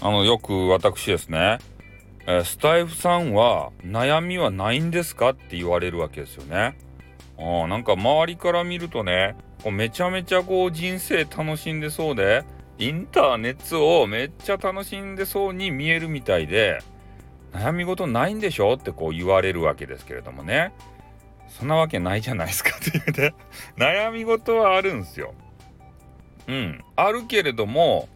[0.00, 1.58] あの、よく私ですね、
[2.26, 6.78] えー、スタイフさんは悩みはないんですかって言われるわけですよね。
[7.38, 12.44] あなんか周りから見るとね、こうめちゃめちゃこう人生楽しんでそうで、
[12.78, 16.80] インターネットをめっちゃ楽しんでそうに見えるみたいで、
[17.52, 20.72] 悩み事ないんでしょってこう言われるわけですけれどもね。
[21.48, 23.34] そんなわけないじゃないですかっていうね。
[23.76, 25.34] 悩み事はあるんですよ。
[26.46, 26.84] うん。
[26.94, 28.08] あるけれども、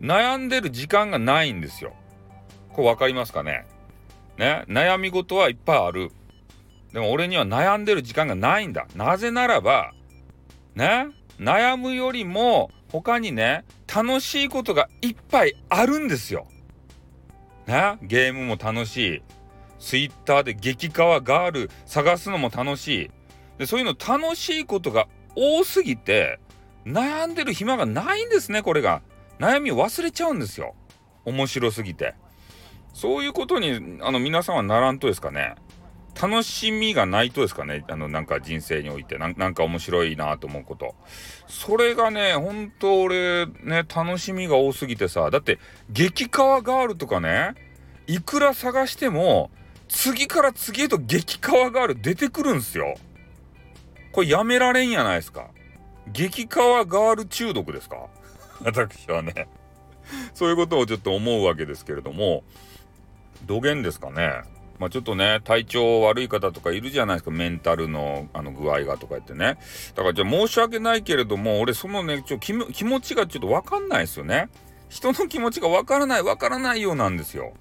[0.00, 1.94] 悩んでる時間がないんですよ。
[2.72, 3.66] これ分かりますかね？
[4.36, 4.64] ね？
[4.68, 6.10] 悩み事はいっぱいある。
[6.92, 8.86] でも俺には悩んでる時間がないんだ。
[8.94, 9.92] なぜならば、
[10.74, 11.08] ね？
[11.38, 16.46] 悩むよりも他にね、楽しいことがいっぱいあるんですよ。
[17.66, 17.98] ね？
[18.02, 19.22] ゲームも楽しい。
[19.78, 23.10] ツイッターで激カワガール探すのも楽しい。
[23.58, 26.38] でそういうの楽しいことが多すぎて、
[26.84, 29.02] 悩んでる暇がないんですね、これが。
[29.38, 30.74] 悩みを忘れちゃうんですよ。
[31.24, 32.14] 面白すぎて。
[32.92, 35.54] そういうことに、あの、皆さんはならんとですかね。
[36.20, 37.84] 楽しみがないとですかね。
[37.88, 40.96] あの、なんか人生において、なんか面白いなと思うこと。
[41.46, 45.30] それがね、ほんと俺、ね、楽しみが多すぎてさ。
[45.30, 47.54] だって、激カワガールとかね、
[48.08, 49.52] いくら探しても、
[49.88, 52.96] 次から次へと激カワガール出てくるんすよ。
[54.10, 55.50] これやめられんやないですか。
[56.08, 58.08] 激カワガール中毒ですか
[58.62, 59.48] 私はね
[60.34, 62.42] そういうことをちょっと思うわけですけれども、
[63.46, 64.42] 土源ですかね。
[64.78, 69.58] まあちょっとね、体調悪い方とかいるじゃないですか、メンタルのあの具合がとか言ってね。
[69.94, 74.48] だからじゃあ申し訳ないけれども、俺そのね、ちょ気気持ちがちょっとわかんないですよね。
[74.88, 77.52] 人の気持ちがわからない、わからないようなんですよ。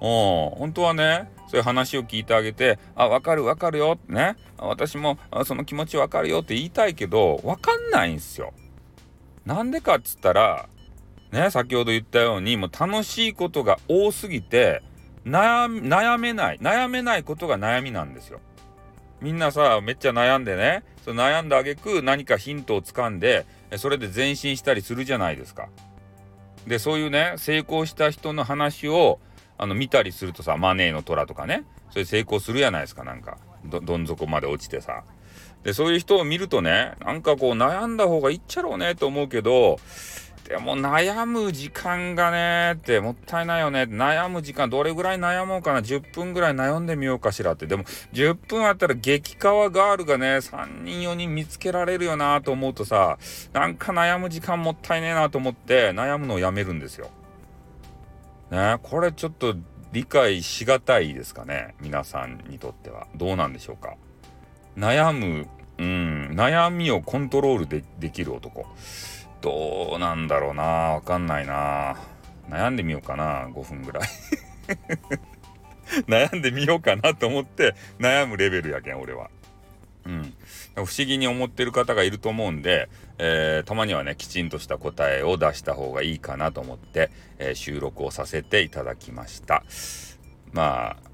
[0.00, 8.54] うん、本当はね、そういう話を聞いてあげて、あ、わかるわかるよってね、私もその気持ちわかるよって言いたいけど、わかんないんですよ。
[9.44, 10.68] なんでかっつったら、
[11.32, 14.82] ね、先ほど言ったように、もう楽しいことが多すぎて、
[15.24, 18.40] 悩めない、悩めないことが悩みなんですよ。
[19.20, 25.68] みんなさ、めっちゃ悩んでね、その悩んだあげく何かヒントをつかんで、それで前進したりするじゃないですか。
[26.66, 29.20] で、そういうね、成功した人の話を
[29.58, 33.38] あの見たりするとさ、マネーの虎とかね、それ成功するじゃないですか、なんか。
[33.64, 35.04] ど、どん底まで落ちてさ。
[35.62, 39.78] で、そういう人を見るとね、なんかこう悩んだ方がいいっちゃろうねと思うけど、
[40.50, 43.82] でも悩む時間がねってもったいないよね。
[43.82, 45.80] 悩む時間どれぐらい悩もうかな。
[45.80, 47.68] 10分ぐらい悩んでみようかしらって。
[47.68, 47.84] でも
[48.14, 53.16] 10分あったら激カワガールがね3人4人見つけられるよなと思うとさ
[53.52, 57.10] なんか悩む時間もったいねえなと思って悩むのをやめるんですよ。
[58.50, 59.54] ねこれちょっと
[59.92, 61.76] 理解しがたいですかね。
[61.80, 63.06] 皆さんにとっては。
[63.14, 63.94] どうなんでしょうか。
[64.76, 65.48] 悩む
[65.78, 68.66] うん悩みをコントロールでできる男。
[69.40, 70.62] どうなんだろうな。
[70.62, 71.96] わかんないな。
[72.50, 73.48] 悩んでみようかな。
[73.48, 74.08] 5分ぐらい。
[76.06, 79.30] 悩んでみようかなと思って悩むレベルやけん俺は。
[80.06, 80.34] うん、
[80.74, 82.88] 不思議に思ってる方がいると思うんで、
[83.18, 89.62] えー、たまにはねきちんとした答えを出した方がいいかなと思って、えー、収録をさせていただきました。
[90.52, 91.09] まあ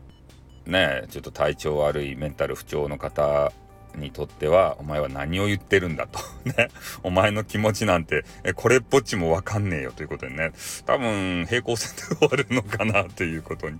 [0.66, 3.52] ねちょっと体調悪いメンタル不調の方
[3.96, 6.18] にとってはお前は何を言ってるんだと。
[6.44, 6.68] ね。
[7.02, 9.92] お前の気持ちなんてこれっぽっちもわかんねえよ。
[9.92, 10.52] ということでね。
[10.84, 13.78] 多分平行線で終わるのかなということに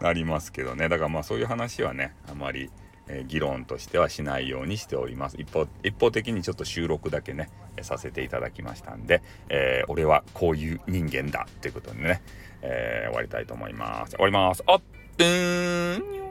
[0.00, 0.88] なりますけどね。
[0.88, 2.70] だからまあそういう話はねあまり
[3.08, 5.36] えー、議論としてはしないようにしております。
[5.38, 7.50] 一方一方的にちょっと収録だけね
[7.82, 11.46] させていただきましたんで、えー、俺はこういう人間だ。
[11.60, 12.22] ということでね、
[12.62, 14.12] えー、終わりたいと思います。
[14.12, 14.62] 終わります。
[14.66, 14.82] あっ
[15.16, 16.23] ぷーん。